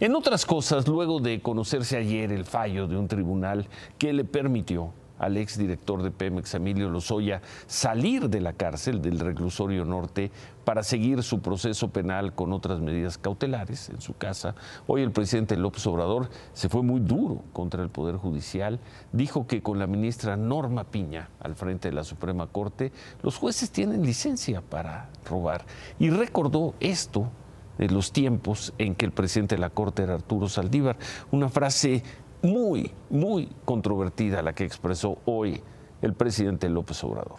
En 0.00 0.14
otras 0.14 0.46
cosas, 0.46 0.86
luego 0.86 1.18
de 1.18 1.40
conocerse 1.40 1.96
ayer 1.96 2.30
el 2.30 2.44
fallo 2.44 2.86
de 2.86 2.96
un 2.96 3.08
tribunal 3.08 3.66
que 3.98 4.12
le 4.12 4.22
permitió 4.22 4.92
al 5.18 5.36
exdirector 5.36 6.04
de 6.04 6.12
Pemex, 6.12 6.54
Emilio 6.54 6.88
Lozoya, 6.88 7.42
salir 7.66 8.30
de 8.30 8.40
la 8.40 8.52
cárcel 8.52 9.02
del 9.02 9.18
reclusorio 9.18 9.84
norte 9.84 10.30
para 10.64 10.84
seguir 10.84 11.24
su 11.24 11.40
proceso 11.40 11.88
penal 11.88 12.32
con 12.32 12.52
otras 12.52 12.78
medidas 12.78 13.18
cautelares 13.18 13.88
en 13.88 14.00
su 14.00 14.16
casa. 14.16 14.54
Hoy 14.86 15.02
el 15.02 15.10
presidente 15.10 15.56
López 15.56 15.84
Obrador 15.88 16.28
se 16.52 16.68
fue 16.68 16.84
muy 16.84 17.00
duro 17.00 17.42
contra 17.52 17.82
el 17.82 17.90
Poder 17.90 18.18
Judicial. 18.18 18.78
Dijo 19.10 19.48
que 19.48 19.64
con 19.64 19.80
la 19.80 19.88
ministra 19.88 20.36
Norma 20.36 20.84
Piña 20.84 21.28
al 21.40 21.56
frente 21.56 21.88
de 21.88 21.96
la 21.96 22.04
Suprema 22.04 22.46
Corte, 22.46 22.92
los 23.24 23.36
jueces 23.36 23.72
tienen 23.72 24.06
licencia 24.06 24.60
para 24.60 25.10
robar. 25.28 25.64
Y 25.98 26.10
recordó 26.10 26.74
esto 26.78 27.32
de 27.78 27.88
los 27.88 28.12
tiempos 28.12 28.74
en 28.78 28.94
que 28.94 29.06
el 29.06 29.12
presidente 29.12 29.54
de 29.54 29.60
la 29.60 29.70
Corte 29.70 30.02
era 30.02 30.14
Arturo 30.14 30.48
Saldívar, 30.48 30.96
una 31.30 31.48
frase 31.48 32.02
muy, 32.42 32.92
muy 33.10 33.48
controvertida 33.64 34.42
la 34.42 34.54
que 34.54 34.64
expresó 34.64 35.18
hoy 35.24 35.60
el 36.02 36.14
presidente 36.14 36.68
López 36.68 37.02
Obrador. 37.04 37.38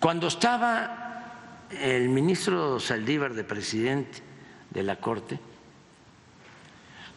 Cuando 0.00 0.26
estaba 0.26 1.66
el 1.70 2.08
ministro 2.08 2.78
Saldívar 2.78 3.34
de 3.34 3.44
presidente 3.44 4.18
de 4.70 4.82
la 4.82 4.96
Corte, 4.96 5.38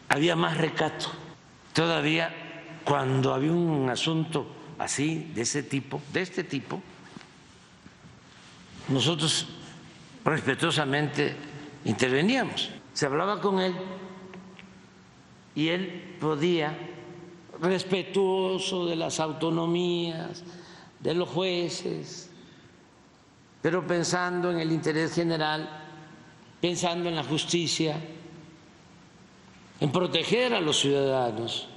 había 0.09 0.35
más 0.35 0.57
recato. 0.57 1.07
Todavía 1.73 2.33
cuando 2.85 3.33
había 3.33 3.51
un 3.51 3.89
asunto 3.89 4.47
así, 4.77 5.31
de 5.33 5.41
ese 5.41 5.63
tipo, 5.63 6.01
de 6.13 6.21
este 6.21 6.43
tipo, 6.43 6.81
nosotros 8.87 9.47
respetuosamente 10.25 11.35
interveníamos. 11.85 12.71
Se 12.93 13.05
hablaba 13.05 13.39
con 13.39 13.59
él 13.59 13.75
y 15.53 15.69
él 15.69 16.17
podía, 16.19 16.75
respetuoso 17.61 18.85
de 18.85 18.95
las 18.95 19.19
autonomías, 19.19 20.43
de 20.99 21.13
los 21.13 21.29
jueces, 21.29 22.29
pero 23.61 23.85
pensando 23.85 24.51
en 24.51 24.59
el 24.59 24.71
interés 24.71 25.13
general, 25.13 25.83
pensando 26.59 27.07
en 27.07 27.15
la 27.15 27.23
justicia, 27.23 27.95
en 29.79 29.91
proteger 29.91 30.53
a 30.53 30.59
los 30.59 30.79
ciudadanos 30.79 31.67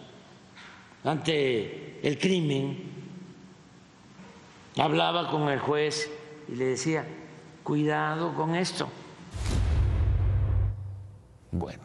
ante 1.05 2.01
el 2.03 2.19
crimen, 2.19 2.83
hablaba 4.77 5.31
con 5.31 5.49
el 5.49 5.59
juez 5.59 6.11
y 6.49 6.55
le 6.55 6.65
decía, 6.67 7.07
cuidado 7.69 8.33
con 8.33 8.55
esto. 8.55 8.89
Bueno, 11.51 11.83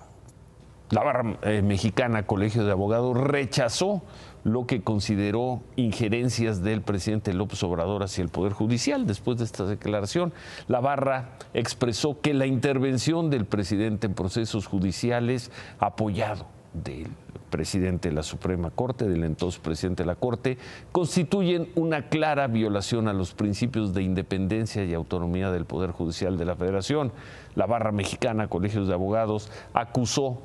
la 0.91 1.03
barra 1.03 1.37
eh, 1.41 1.61
mexicana 1.61 2.25
Colegio 2.25 2.63
de 2.63 2.71
Abogados 2.71 3.17
rechazó 3.17 4.01
lo 4.45 4.65
que 4.65 4.81
consideró 4.81 5.61
injerencias 5.75 6.63
del 6.63 6.81
presidente 6.81 7.33
López 7.33 7.61
Obrador 7.63 8.01
hacia 8.01 8.21
el 8.21 8.29
Poder 8.29 8.53
Judicial. 8.53 9.05
Después 9.05 9.39
de 9.39 9.43
esta 9.43 9.65
declaración, 9.65 10.31
la 10.69 10.79
barra 10.79 11.31
expresó 11.53 12.21
que 12.21 12.33
la 12.33 12.45
intervención 12.45 13.29
del 13.29 13.43
presidente 13.43 14.07
en 14.07 14.13
procesos 14.13 14.67
judiciales 14.67 15.51
apoyado 15.79 16.45
del 16.71 17.07
presidente 17.53 18.09
de 18.09 18.15
la 18.15 18.23
Suprema 18.23 18.71
Corte, 18.71 19.07
del 19.07 19.23
entonces 19.23 19.59
presidente 19.59 20.01
de 20.01 20.07
la 20.07 20.15
Corte, 20.15 20.57
constituyen 20.91 21.69
una 21.75 22.09
clara 22.09 22.47
violación 22.47 23.07
a 23.07 23.13
los 23.13 23.35
principios 23.35 23.93
de 23.93 24.01
independencia 24.01 24.83
y 24.83 24.95
autonomía 24.95 25.51
del 25.51 25.65
Poder 25.65 25.91
Judicial 25.91 26.35
de 26.35 26.45
la 26.45 26.55
Federación. 26.55 27.11
La 27.53 27.67
barra 27.67 27.91
mexicana, 27.91 28.47
Colegios 28.47 28.87
de 28.87 28.95
Abogados, 28.95 29.51
acusó 29.75 30.41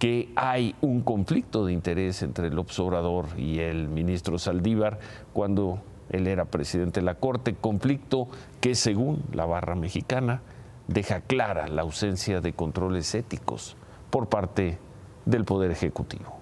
que 0.00 0.32
hay 0.34 0.74
un 0.80 1.02
conflicto 1.02 1.64
de 1.64 1.72
interés 1.72 2.24
entre 2.24 2.48
el 2.48 2.58
Obrador 2.58 3.26
y 3.36 3.60
el 3.60 3.86
ministro 3.86 4.36
Saldívar 4.36 4.98
cuando 5.32 5.80
él 6.10 6.26
era 6.26 6.46
presidente 6.46 6.98
de 6.98 7.06
la 7.06 7.14
Corte, 7.14 7.54
conflicto 7.54 8.26
que 8.60 8.74
según 8.74 9.22
la 9.32 9.46
barra 9.46 9.76
mexicana 9.76 10.42
deja 10.88 11.20
clara 11.20 11.68
la 11.68 11.82
ausencia 11.82 12.40
de 12.40 12.52
controles 12.52 13.14
éticos 13.14 13.76
por 14.10 14.28
parte 14.28 14.78
del 15.24 15.44
Poder 15.44 15.70
Ejecutivo. 15.70 16.37